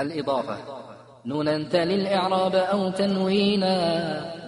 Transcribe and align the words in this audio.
الإضافة. 0.00 0.56
نونا 1.26 1.58
تل 1.58 1.92
الإعراب 1.92 2.54
أو 2.54 2.90
تنوينا 2.90 3.76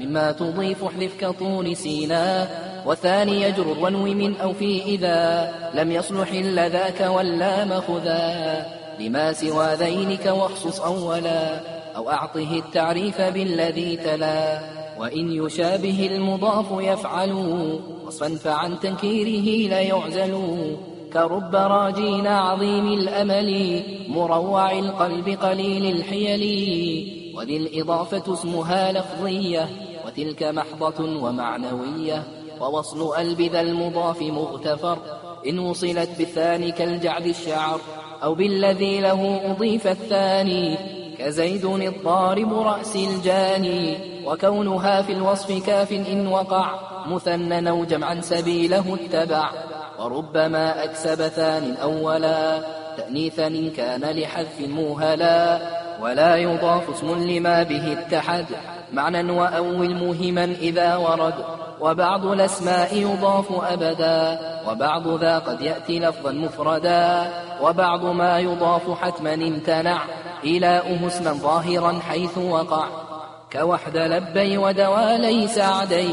مما 0.00 0.32
تضيف 0.32 0.84
احذف 0.84 1.16
كطول 1.20 1.76
سينا. 1.76 2.48
وثاني 2.86 3.42
يجرر 3.42 3.76
ونوي 3.84 4.14
من 4.14 4.36
أو 4.36 4.52
في 4.52 4.82
إذا 4.84 5.52
لم 5.74 5.92
يصلح 5.92 6.32
إلا 6.32 6.68
ذاك 6.68 7.00
ولا 7.00 7.64
مخذا 7.64 8.66
لما 9.00 9.32
سوى 9.32 9.74
ذينك 9.74 10.26
واخصص 10.26 10.80
أولا 10.80 11.60
أو 11.96 12.10
أعطه 12.10 12.62
التعريف 12.66 13.20
بالذي 13.20 13.96
تلا. 13.96 14.60
وإن 14.98 15.32
يشابه 15.32 16.08
المضاف 16.12 16.66
يفعل 16.72 17.32
وصفا 18.06 18.28
فعن 18.28 18.80
تنكيره 18.80 19.70
لا 19.70 19.80
يعزل. 19.80 20.32
كرب 21.12 21.54
راجين 21.54 22.26
عظيم 22.26 22.92
الأمل 22.92 23.82
مروع 24.08 24.72
القلب 24.72 25.28
قليل 25.28 25.96
الحيل. 25.96 26.44
وذي 27.36 27.56
الإضافة 27.56 28.34
اسمها 28.34 28.92
لفظية 28.92 29.68
وتلك 30.06 30.42
محضة 30.42 31.24
ومعنوية. 31.24 32.22
ووصل 32.60 33.16
ألب 33.16 33.40
ذا 33.40 33.60
المضاف 33.60 34.22
مغتفر 34.22 34.98
إن 35.48 35.58
وصلت 35.58 36.10
بالثاني 36.18 36.72
كالجعد 36.72 37.26
الشعر. 37.26 37.80
أو 38.22 38.34
بالذي 38.34 39.00
له 39.00 39.50
أضيف 39.50 39.86
الثاني 39.86 40.78
كزيد 41.18 41.64
الضارب 41.64 42.52
رأس 42.54 42.96
الجاني. 42.96 44.10
وكونها 44.26 45.02
في 45.02 45.12
الوصف 45.12 45.66
كاف 45.66 45.92
إن 45.92 46.26
وقع 46.26 46.74
مثنى 47.06 47.70
أو 47.70 47.84
جمعا 47.84 48.20
سبيله 48.20 48.94
اتبع. 48.94 49.50
وربما 50.00 50.84
أكسب 50.84 51.28
ثان 51.28 51.76
أولا 51.82 52.60
تأنيثا 52.96 53.46
إن 53.46 53.70
كان 53.70 54.04
لحذف 54.04 54.60
موهلا. 54.60 55.58
ولا 56.02 56.36
يضاف 56.36 56.90
اسم 56.90 57.28
لما 57.28 57.62
به 57.62 57.92
اتحد. 57.92 58.46
معنى 58.92 59.32
وأول 59.32 59.94
مهما 59.94 60.44
إذا 60.44 60.96
ورد. 60.96 61.34
وبعض 61.80 62.26
الأسماء 62.26 62.96
يضاف 62.96 63.46
أبدا. 63.72 64.38
وبعض 64.68 65.08
ذا 65.08 65.38
قد 65.38 65.60
يأتي 65.60 65.98
لفظا 65.98 66.32
مفردا. 66.32 67.30
وبعض 67.62 68.04
ما 68.04 68.38
يضاف 68.38 69.00
حتما 69.00 69.34
امتنع. 69.34 70.02
إلاؤه 70.44 71.06
اسما 71.06 71.32
ظاهرا 71.32 71.98
حيث 72.08 72.38
وقع. 72.38 72.86
كوحد 73.52 73.96
لبي 73.96 74.58
ودوالي 74.58 75.48
سعدي 75.48 76.10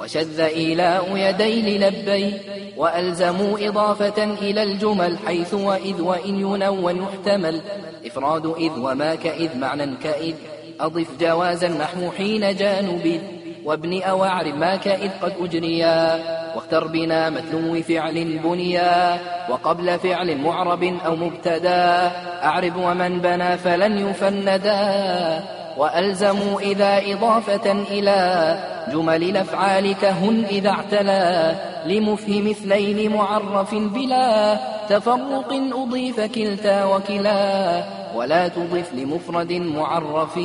وشذ 0.00 0.40
إيلاء 0.40 1.16
يدي 1.16 1.78
للبي 1.78 2.34
وألزموا 2.76 3.68
إضافة 3.68 4.24
إلى 4.24 4.62
الجمل 4.62 5.18
حيث 5.26 5.54
وإذ 5.54 6.00
وإن 6.00 6.40
ينون 6.40 7.02
يحتمل. 7.02 7.60
إفراد 8.06 8.46
إذ 8.46 8.70
وما 8.78 9.14
كإذ 9.14 9.58
معنى 9.58 9.96
كإذ. 10.02 10.34
أضف 10.80 11.06
جوازا 11.20 11.68
نحو 11.68 12.10
حين 12.10 12.56
جانب. 12.56 13.20
وابن 13.64 14.02
أو 14.02 14.24
أعرب 14.24 14.54
ما 14.54 14.76
كإذ 14.76 15.10
قد 15.22 15.32
أجريا 15.40 16.20
واختر 16.56 16.86
بنا 16.86 17.30
متلو 17.30 17.82
فعل 17.82 18.38
بنيا. 18.44 19.18
وقبل 19.50 19.98
فعل 19.98 20.36
معرب 20.36 20.84
أو 21.06 21.16
مبتدا. 21.16 22.12
أعرب 22.44 22.76
ومن 22.76 23.20
بنى 23.20 23.56
فلن 23.58 24.08
يفندا. 24.08 25.59
وألزموا 25.76 26.60
إذا 26.60 27.02
إضافة 27.12 27.72
إلى 27.72 28.58
جمل 28.92 29.22
الأفعال 29.22 29.94
كهن 29.94 30.44
إذا 30.50 30.70
اعتلى 30.70 31.54
لمفهم 31.86 32.50
اثنين 32.50 33.12
معرف 33.12 33.74
بلا 33.74 34.58
تفرق 34.88 35.52
أضيف 35.72 36.20
كلتا 36.20 36.84
وكلا 36.84 37.84
ولا 38.14 38.48
تضف 38.48 38.94
لمفرد 38.94 39.52
معرف 39.52 40.36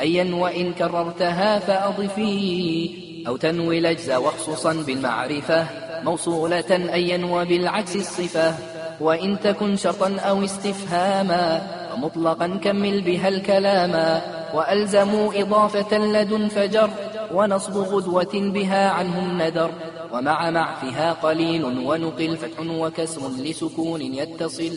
أيا 0.00 0.34
وإن 0.34 0.72
كررتها 0.72 1.58
فأضفي 1.58 2.90
أو 3.26 3.36
تنوي 3.36 3.78
الأجز 3.78 4.10
وخصوصا 4.10 4.72
بالمعرفة 4.72 5.66
موصولة 6.04 6.92
أيا 6.92 7.26
وبالعكس 7.26 7.96
الصفة 7.96 8.54
وإن 9.00 9.40
تكن 9.40 9.76
شرطا 9.76 10.16
أو 10.18 10.44
استفهاما 10.44 11.62
ومطلقا 11.94 12.58
كمل 12.62 13.00
بها 13.00 13.28
الكلاما 13.28 14.20
وألزموا 14.54 15.32
إضافة 15.42 15.98
لدن 15.98 16.48
فجر 16.48 16.90
ونصب 17.34 17.76
غدوة 17.76 18.30
بها 18.34 18.90
عنه 18.90 19.18
الندر 19.18 19.70
ومع 20.12 20.50
معفها 20.50 21.12
قليل 21.12 21.64
ونقل 21.64 22.36
فتح 22.36 22.60
وكسر 22.60 23.28
لسكون 23.28 24.00
يتصل. 24.00 24.72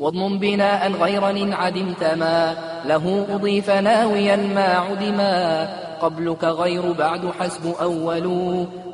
واضم 0.00 0.38
بناء 0.38 0.92
غير 0.92 1.30
إن 1.30 1.52
عدمت 1.52 2.04
ما 2.04 2.56
له 2.84 3.26
أضيف 3.30 3.70
ناويا 3.70 4.36
ما 4.36 4.64
عدما. 4.64 5.68
قبلك 6.00 6.44
غير 6.44 6.92
بعد 6.92 7.30
حسب 7.40 7.74
أول 7.80 8.26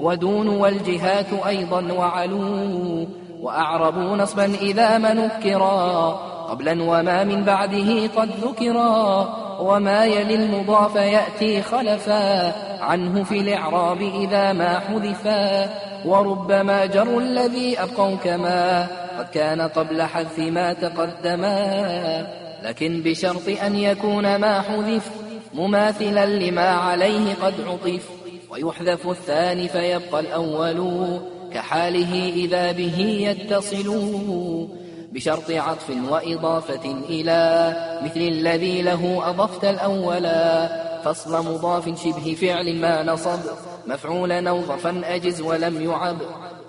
ودون 0.00 0.48
والجهات 0.48 1.32
أيضا 1.46 1.92
وعلو. 1.92 3.06
وأعربوا 3.40 4.16
نصبا 4.16 4.44
إذا 4.44 4.98
ما 4.98 5.12
نكرا. 5.12 6.33
قبلا 6.48 6.82
وما 6.82 7.24
من 7.24 7.44
بعده 7.44 8.06
قد 8.16 8.30
ذكرا 8.42 9.28
وما 9.60 10.04
يلي 10.04 10.34
المضاف 10.34 10.94
يأتي 10.94 11.62
خلفا. 11.62 12.52
عنه 12.82 13.24
في 13.24 13.38
الإعراب 13.38 14.02
إذا 14.02 14.52
ما 14.52 14.78
حذفا. 14.78 15.70
وربما 16.06 16.86
جر 16.86 17.18
الذي 17.18 17.80
أبقوا 17.80 18.16
كما. 18.16 18.86
قد 19.18 19.26
كان 19.34 19.60
قبل 19.60 20.02
حذف 20.02 20.38
ما 20.38 20.72
تقدما. 20.72 22.26
لكن 22.62 23.02
بشرط 23.04 23.48
أن 23.66 23.76
يكون 23.76 24.36
ما 24.36 24.60
حذف 24.60 25.10
مماثلا 25.54 26.26
لما 26.26 26.68
عليه 26.68 27.34
قد 27.42 27.54
عطف. 27.68 28.08
ويحذف 28.50 29.08
الثاني 29.08 29.68
فيبقى 29.68 30.20
الأول 30.20 31.20
كحاله 31.54 32.32
إذا 32.34 32.72
به 32.72 32.98
يتصل. 33.00 34.83
بشرط 35.14 35.50
عطف 35.50 35.90
وإضافة 36.10 36.96
إلى 37.08 37.72
مثل 38.04 38.20
الذي 38.20 38.82
له 38.82 39.30
أضفت 39.30 39.64
الأولا. 39.64 40.68
فصل 41.04 41.46
مضاف 41.46 42.04
شبه 42.04 42.36
فعل 42.40 42.76
ما 42.76 43.02
نصب 43.02 43.40
مفعولا 43.86 44.50
أو 44.50 44.62
ظرفا 44.62 45.02
أجز 45.04 45.40
ولم 45.40 45.90
يعب. 45.90 46.16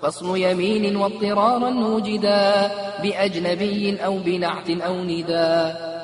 فصل 0.02 0.36
يمين 0.36 0.96
واضطرارا 0.96 1.70
وجدا 1.70 2.70
بأجنبي 3.02 4.04
أو 4.04 4.18
بنعت 4.18 4.70
أو 4.70 4.94
نداء. 4.94 5.95